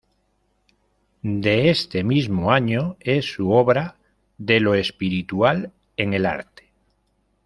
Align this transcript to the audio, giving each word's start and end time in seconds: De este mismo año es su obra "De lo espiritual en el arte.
De 1.21 1.69
este 1.69 2.03
mismo 2.03 2.51
año 2.51 2.97
es 3.01 3.23
su 3.31 3.51
obra 3.51 3.97
"De 4.39 4.59
lo 4.59 4.73
espiritual 4.73 5.73
en 5.95 6.15
el 6.15 6.25
arte. 6.25 6.71